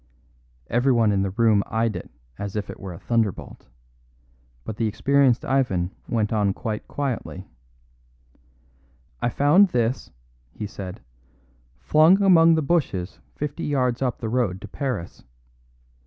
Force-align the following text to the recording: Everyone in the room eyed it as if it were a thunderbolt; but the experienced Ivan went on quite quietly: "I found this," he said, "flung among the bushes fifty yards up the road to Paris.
Everyone 0.65 1.11
in 1.11 1.21
the 1.21 1.29
room 1.29 1.61
eyed 1.67 1.95
it 1.95 2.09
as 2.39 2.55
if 2.55 2.71
it 2.71 2.79
were 2.79 2.91
a 2.91 2.97
thunderbolt; 2.97 3.69
but 4.63 4.77
the 4.77 4.87
experienced 4.87 5.45
Ivan 5.45 5.91
went 6.09 6.33
on 6.33 6.55
quite 6.55 6.87
quietly: 6.87 7.47
"I 9.21 9.29
found 9.29 9.67
this," 9.67 10.09
he 10.51 10.65
said, 10.65 11.01
"flung 11.77 12.19
among 12.23 12.55
the 12.55 12.63
bushes 12.63 13.19
fifty 13.35 13.63
yards 13.65 14.01
up 14.01 14.17
the 14.17 14.27
road 14.27 14.59
to 14.61 14.67
Paris. 14.67 15.23